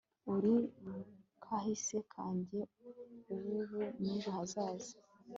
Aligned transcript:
uri 0.33 0.55
kahise 1.43 1.97
kanjye, 2.13 2.59
uwubu, 3.33 3.79
nejo 4.01 4.29
hazaza 4.37 4.93